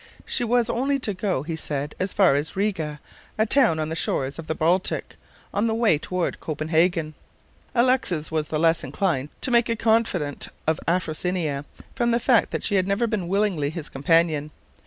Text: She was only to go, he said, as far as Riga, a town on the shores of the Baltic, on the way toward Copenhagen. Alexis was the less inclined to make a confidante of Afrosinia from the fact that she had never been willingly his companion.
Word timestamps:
She 0.25 0.43
was 0.43 0.67
only 0.67 0.97
to 0.97 1.13
go, 1.13 1.43
he 1.43 1.55
said, 1.55 1.93
as 1.99 2.11
far 2.11 2.33
as 2.33 2.55
Riga, 2.55 2.99
a 3.37 3.45
town 3.45 3.77
on 3.77 3.89
the 3.89 3.95
shores 3.95 4.39
of 4.39 4.47
the 4.47 4.55
Baltic, 4.55 5.15
on 5.53 5.67
the 5.67 5.75
way 5.75 5.99
toward 5.99 6.39
Copenhagen. 6.39 7.13
Alexis 7.75 8.31
was 8.31 8.47
the 8.47 8.57
less 8.57 8.83
inclined 8.83 9.29
to 9.41 9.51
make 9.51 9.69
a 9.69 9.75
confidante 9.75 10.47
of 10.65 10.79
Afrosinia 10.87 11.65
from 11.93 12.09
the 12.09 12.19
fact 12.19 12.49
that 12.49 12.63
she 12.63 12.73
had 12.77 12.87
never 12.87 13.05
been 13.05 13.27
willingly 13.27 13.69
his 13.69 13.89
companion. 13.89 14.49